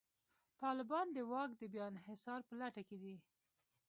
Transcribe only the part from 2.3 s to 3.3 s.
په لټه کې دي.